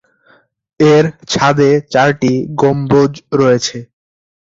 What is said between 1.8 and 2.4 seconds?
চারটি